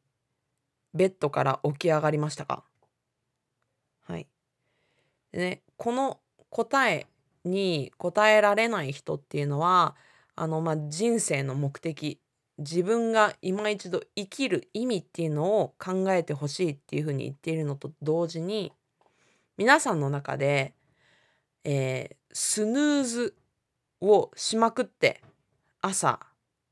[0.94, 2.64] ベッドから起き上がりましたか？
[4.06, 4.28] はい。
[5.32, 6.20] でね、この
[6.50, 7.08] 答え
[7.46, 9.96] に答えられない人っていうのは
[10.36, 12.20] あの、まあ、人生の目的
[12.58, 18.72] 自分が今一度生きる意味っていうのを考えてほしいっていうふうに言っているのと同時に
[19.58, 20.74] 皆さんの中で、
[21.64, 23.36] えー、スヌーズ
[24.02, 25.22] をしまくって
[25.82, 26.20] 朝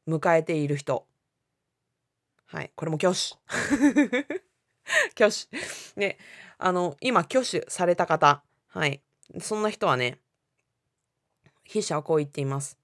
[0.08, 1.06] 迎えている人。
[2.46, 3.36] はいこれも挙手。
[5.16, 6.00] 挙手。
[6.00, 6.18] ね
[6.58, 8.44] あの今挙手された方。
[8.68, 9.02] はい。
[9.40, 10.20] そんな人はね
[11.72, 12.78] 筆者はこう言っています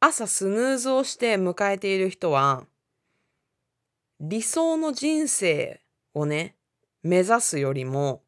[0.00, 2.64] 朝スヌーズをして迎えている人は
[4.20, 5.80] 理想の人生
[6.14, 6.54] をね
[7.02, 8.22] 目指すよりも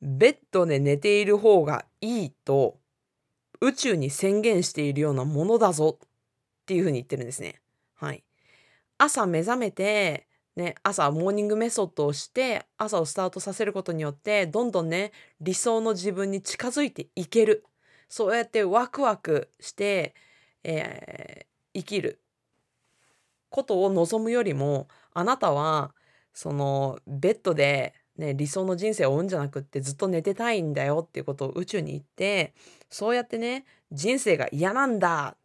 [0.00, 2.78] ベッドで寝ている方がいいと
[3.60, 6.08] 宇宙に宣言しているようなものだぞっ
[6.66, 7.60] ていうふうに言ってるんですね。
[7.94, 8.24] はい。
[8.98, 17.64] 朝目覚めて、ね、朝モーニングメソッドをして朝をスタートさせることによってどんどんね理想の自分に近づいていける
[18.12, 20.14] そうやってワクワクして、
[20.64, 22.20] えー、生きる
[23.48, 25.94] ことを望むよりもあなたは
[26.34, 32.52] そのベッドでね、理想の人生を追うんじゃなくってずっと寝てたいんだよっていうことを宇宙に言って
[32.90, 35.38] そうやってね人生が嫌なんだ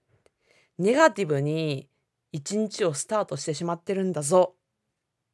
[0.77, 1.87] ネガティブに
[2.33, 4.59] 一日をスタートしてしまってるんだぞっ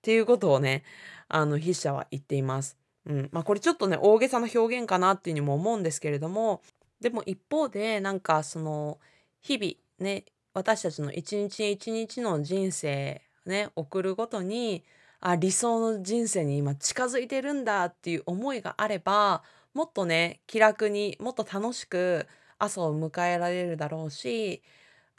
[0.03, 0.83] ていうことをね
[1.29, 2.77] あの筆者は言っています。
[3.07, 6.61] うんまあ、これちょっとね大げさな表現かなっていうにも思うんですけれども
[7.03, 8.97] でも一方でなんかその
[9.41, 14.85] 日々ね私たちの一日一日の人生ね送るごとに
[15.19, 22.25] あ理想の人生に今近づいてるんだっていう思いがあればもっとね気楽にもっと楽しく
[22.57, 24.63] 朝を迎えられるだろうし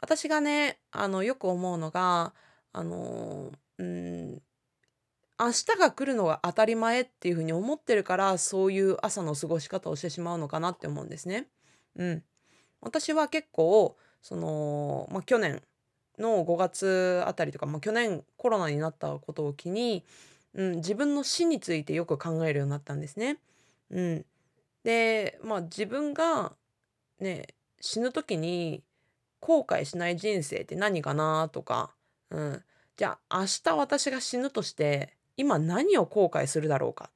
[0.01, 2.33] 私がねあのよく思うのが
[2.73, 4.41] あのうん
[5.37, 11.47] 明日が来るのが当たり前っていうふうに思ってるからそういう朝の過ごし方をしてしまうのかなって思うんですね。
[11.95, 12.23] うん、
[12.81, 15.61] 私は結構その、まあ、去年
[16.17, 20.03] の5月あたりとか、まあ、去年コロナになったことを機に、
[20.53, 23.37] うん、自分の死についてよく考えるようになったんですね。
[23.91, 24.25] うん、
[24.83, 26.53] でまあ自分が
[27.19, 27.47] ね
[27.81, 28.83] 死ぬ時に
[29.39, 31.93] 後悔しない人生って何かなとか、
[32.31, 32.63] うん、
[32.97, 37.09] じゃあ明日私が死ぬとして今何を後悔するだろうか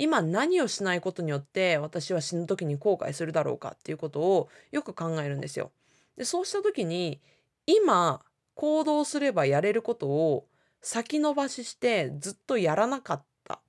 [0.00, 5.72] 今何をしないことによって私は死ぬ時に後悔するだろうかっていうことをよく考えるんですよ。
[6.16, 7.20] でそうした時に
[7.66, 8.22] 今
[8.54, 10.46] 行動すればやれることを
[10.80, 13.60] 先延ばししてずっとやらなかった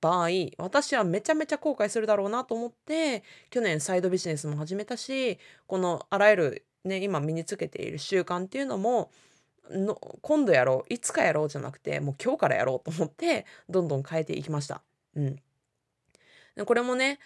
[0.00, 9.10] 場合私はめちゃめちゃ後悔するだろうなと思って去年サイドビジネスも始めたしこのあらゆるね今身につけている習慣っていうのも
[9.70, 14.80] の今度やろういつかやろうじゃなくてもう今日からやろうと思ってどんどん変えていきました。
[15.14, 15.36] うん、
[16.64, 17.18] これもね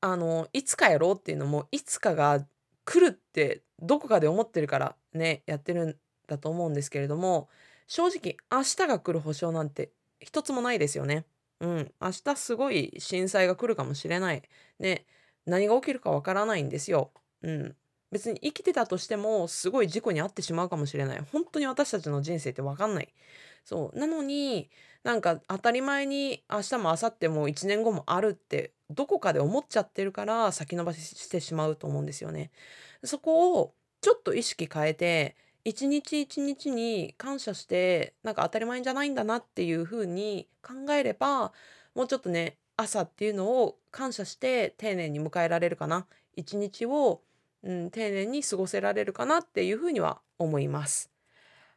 [0.00, 2.44] あのいつかやろうっていうのもいつかが
[2.84, 7.48] 来るってどこかで思ってるからねやってるんだと思うんですけれども
[7.86, 11.24] 正直明日が来る保証なんて一つもないですよね。
[11.60, 14.42] うん、明日すごい震災が来るかもしれない。
[14.78, 15.06] ね、
[15.46, 17.10] 何が起きるかわからないんですよ。
[17.42, 17.76] うん。
[18.10, 21.20] 別に生きてたとしてもすごい事故に遭ってしまうかもしれない。
[21.32, 23.08] 本当に私たちの人生ってわかんない。
[23.68, 23.98] そう。
[23.98, 24.70] なのに
[25.02, 32.50] なんか当たり前に明日も明後日も1年後もあるってどこかで思っちゃってるから先延ばししてしまうと思うんですよね。
[33.04, 41.52] そこをちょっと意識変えて一日一日に感謝してなんか当たり前じゃないんだなっていう風に考えれば
[41.94, 46.06] もうちょっとね朝っていうのを感謝して丁寧に迎えられるかな
[46.36, 47.20] 一日を、
[47.62, 51.10] うん、丁寧に過ごせられるかなっていう風には思います。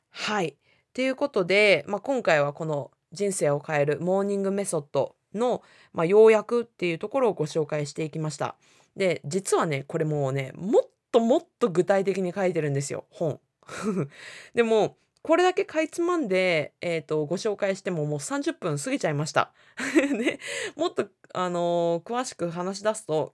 [0.10, 0.56] はい。
[0.94, 5.62] ということで、まあ、今回はこの人生を変えるモーニングメソッドの、
[5.94, 8.56] まあ、要約っていうところをご紹介していきました。
[8.96, 13.40] で実はねこれもうねもっともっと具体的に書いてるんですよ本。
[14.54, 19.54] でもこれだけかいつまんで、えーと、ご紹介してももう30分過ぎちゃいました。
[20.18, 20.40] で
[20.76, 23.34] もっと、あのー、詳しく話し出すと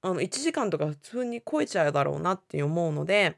[0.00, 3.36] あの1時間とか普通に超えちゃうだろうなって思うので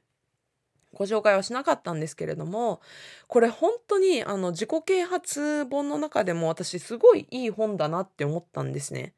[0.94, 2.80] ご紹介はしなかったんですけれども
[3.26, 9.14] これ本当にあの自己啓発本の中でも私すごいいい本だなって思ったんですね。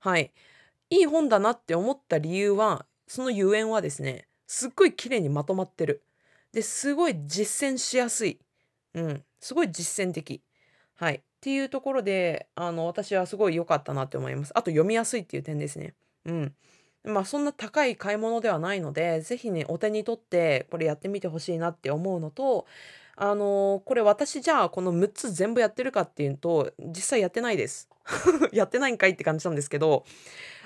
[0.00, 0.32] はい。
[0.88, 6.02] いい本だなって思った理由はそのゆえんはですねすっごい綺麗にまとまってる。
[6.52, 8.40] ですごい実践しやすい。
[8.94, 9.24] うん。
[9.38, 10.42] すごい実践的。
[10.96, 11.16] はい。
[11.16, 14.52] っていうところで、あの、私はすごい良かったなって思います。
[14.54, 15.94] あと読みやすいっていう点ですね。
[16.26, 16.54] うん。
[17.04, 22.66] まあそんな高い買い物ではないので、是非ね、お手に取ってこれやってみてほしいなって思うのと、
[23.16, 27.88] あのこれ私じゃあこの6つ全部やってるかっていうと、実際やってないです。
[28.52, 30.04] やってないんかいって感じなんですけど、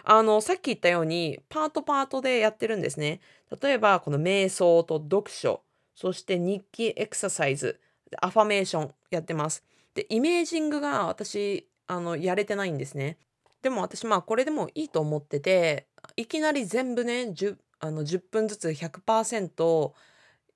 [0.04, 3.20] あの、さっき言ったように、パートパートでやってるんですね。
[3.62, 5.62] 例えば、この瞑想と読書、
[5.94, 7.80] そして日記エクササイズ、
[8.20, 9.64] アファメーションやってます。
[9.94, 13.16] で、イメージングが私、あの、やれてないんですね。
[13.62, 15.86] でも私、まあ、これでもいいと思ってて、
[16.16, 19.92] いきなり全部ね、10, あの10分ずつ100%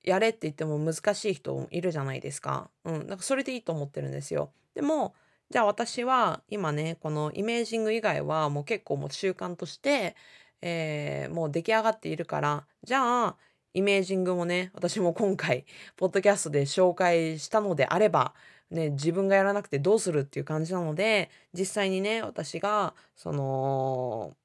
[0.03, 2.69] やれって言っても難しい人もいるじゃないですか。
[2.85, 3.07] うん。
[3.07, 4.51] だかそれでいいと思ってるんですよ。
[4.73, 5.13] でも、
[5.49, 10.15] じゃあ私は今ね、このイメージング以外はもう結構もう習慣として、
[10.61, 13.37] えー、もう出来上がっているから、じゃあ
[13.73, 15.65] イメージングもね、私も今回、
[15.97, 18.33] ポッドキャストで紹介したのであれば、
[18.71, 24.35] ね、自分がやらなくてどうするっていう感じなので、実際にね、私が、その、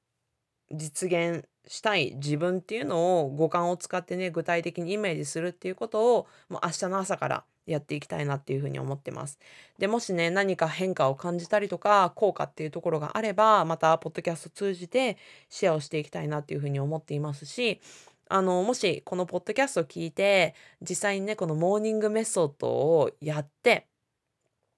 [0.71, 9.39] 実現したい自分っていうのを五感を使ってね、具体的にイメージするっていうことを、もう明日の朝からやっていきたいなっていうふうに思ってます。
[9.79, 15.17] で、もしね、何か変化を感じたりとか、効果っていうところがあれば、また、ポッドキャスト通じて
[15.49, 17.81] シェアをしていきたいなっていうふうに思っていますし、
[18.29, 23.87] あの、もしこのポッドキャストを聞いて、実際にね、このモーニングメソッドをやって、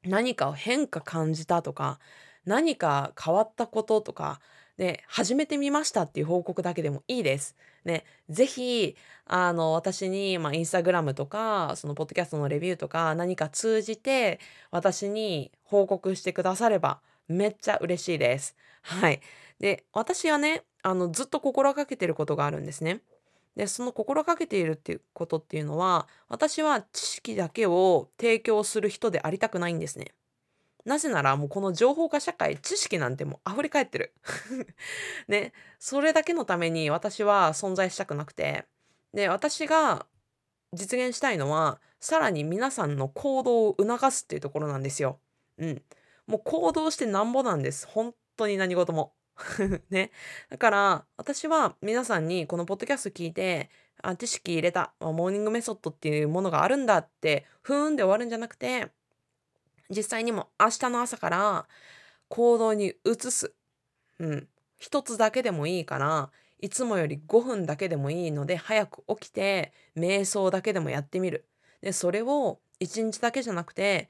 [0.04, 2.00] 何かを変化感じたとか、
[2.46, 4.40] 何か変わったこととか、
[4.78, 7.56] で、始めてみましたっていう報告だけでもいいです。
[7.84, 14.40] ね、ぜひ、あの、私に、まあ、インスタグラムとか、その、ポッドキャストのレビューとか、何か通じて、
[14.72, 18.56] 私に報告してくだされば、めっちゃ嬉しいです。
[18.82, 19.22] はい。
[19.60, 23.02] で、私はね、あの、ずっと心がけてることがあるんですね。
[23.58, 30.14] でその心がけているっていうことっていうのは私は知識だけを提供する人でありたくないんですね。
[30.88, 34.14] なぜならもうこの情報化社会知識なんてもう溢れ返ってる。
[35.28, 38.66] ねそれだけのために私は存在したくなくて
[39.14, 40.06] で私が
[40.74, 45.20] 実現したいのはさらに皆さんの行動を促すっていうところなんですよ。
[45.58, 45.84] うん。
[46.26, 47.86] もう行動してなんぼなんです。
[47.88, 49.14] 本当に何事も。
[49.90, 50.12] ね。
[50.50, 53.70] だから、私は皆さんにこのポッドキャスト聞いて、
[54.02, 58.92] あ、知識入れた、モーニングメソッドっていうものがあるんだって、ふーんで終わるんじゃなくて、
[59.90, 61.68] 実際にも明日の朝から
[62.30, 63.54] 行動に移す。
[64.20, 64.48] うん。
[64.78, 71.48] 一つだけでもいいから、いつもより5分だけでもいいので、早く起きて、瞑想だけでもやってみる。
[71.82, 74.10] で、それを1日だけじゃなくて、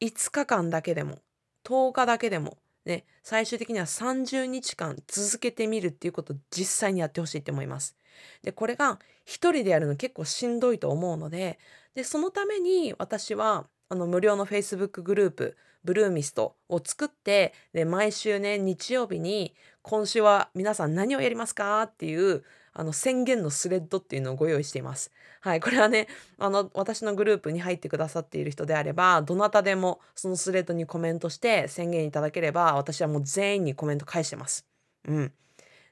[0.00, 1.18] 5日間だけでも、
[1.64, 7.96] 10日だけでも、で、最終的には30日間続けてみるっていうことを実際にやってほしいって思います。
[8.42, 11.58] で、これが一人でやるの結構しんどいと思うので、
[11.94, 21.82] で、そのために私はあの無料の Facebook グループ、ブルーミストを作ってで毎週ね日曜日に今週は皆さん何をやりますか？
[21.82, 25.10] っていうあの宣言のスレッドっていうのをご用意しています。
[25.40, 34.66] はい、これはねあの私のグループに入ってくださっている人であればどなたでもそのスレッドにコメントして宣言いただければ私はもう全員にコメント返してます。
[35.06, 35.32] うん、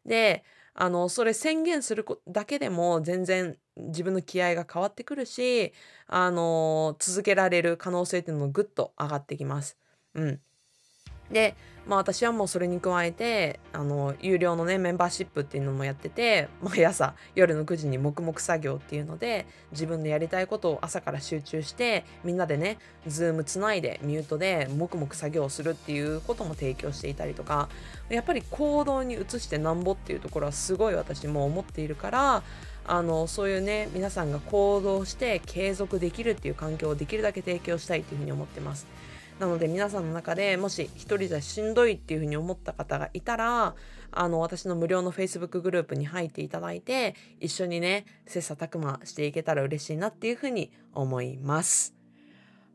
[0.04, 0.44] で
[0.74, 5.72] あのそれ宣言するだけでも全然自分の気合が変わってくるし
[6.06, 9.76] あの続けられる可能性っていうのもぐっと上がってきます。
[10.14, 10.40] うん、
[11.30, 11.56] で、
[11.86, 27.68] まあ私はもうそれに加えて、あの、有料のね、メンバーシップっていうのもやってて、 毎朝夜の9時に黙々作業っていうので、自分のやりたいことを朝から集中して、みんなでね、ズームつないで、ミュートで黙々作業をするっていうことも提供していたりとか、
[28.08, 32.42] やっぱり行動に移してなんぼっていうところはすごい私も思っているから、
[32.88, 38.86] あのそういうね皆さんが行動して継続できるっていう環境をできるだけ提供したいというふうに思ってます。
[39.38, 43.74] なので皆さんの中でもし一人じゃしんどいっていうふうに思った方がいたら
[44.10, 52.05] あの私の無料の Facebook グループに入っていただいて一緒にね切磋琢磨していけたら嬉しいなっていうふうに思います。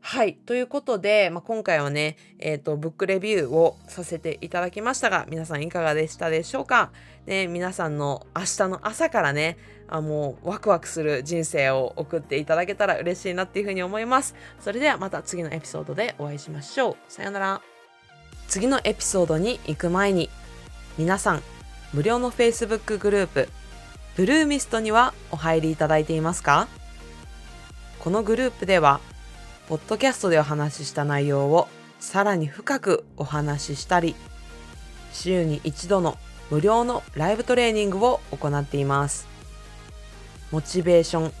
[0.04, 0.34] はい。
[0.34, 6.90] ということで、まあ、今回はね、えっ、ー、と、ブックレビューをさせていただきましたが、皆さんいかがでしたでしょうか？
[7.24, 9.56] ね、皆さんの明日の朝からね、
[9.88, 14.34] あもうワクワクする人生を送っていただけたら嬉しいなっていうふうに思います。
[14.60, 16.96] それではまた次のエピソードでお会いしましょう。
[17.08, 17.60] さよなら。
[18.48, 20.30] 次のエピソードに行く前に、
[20.98, 21.42] 皆さん、
[21.94, 23.48] 無料の Facebook グループ、
[24.16, 26.66] ブルーミストにはお入りいただいていますか？
[28.00, 29.00] このグループでは、
[29.72, 31.66] ポッドキャストでお話しした内容を
[31.98, 34.14] さらに深くお話ししたり、
[35.14, 36.18] 週に一度の
[36.50, 39.26] 無料のライブトレーニングを行っています。
[40.50, 41.32] モチベーション、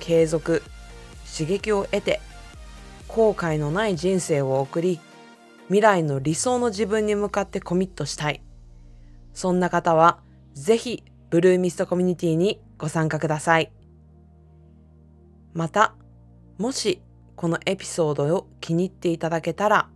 [0.00, 0.62] 継続、
[1.30, 2.22] 刺激を得て、
[3.06, 4.98] 後悔のない人生を送り、
[5.66, 8.40] 未来の理想の自分に向かってコミットしたい。
[9.34, 10.20] そんな方は、
[10.54, 13.70] ぜひ、ブルーミストコミュニティにご参加ください。
[15.52, 15.94] また、
[16.56, 17.02] もし
[17.38, 19.88] このエピソードを気に入っていただけたら、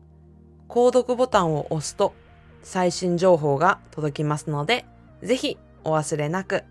[0.68, 2.14] 購読ボタンを押すと
[2.62, 4.84] 最新情報が届きますので、
[5.24, 6.62] ぜひお忘れなく。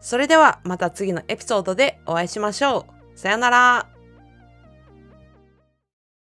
[0.00, 2.84] それではまた次のエピソードでお会いしましょ
[3.14, 3.18] う。
[3.18, 3.97] さよなら。